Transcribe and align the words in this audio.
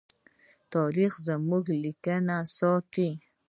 تاریخ 0.73 1.13
زموږ 1.27 1.63
لیکنې 1.83 2.37
ساتي. 2.57 3.09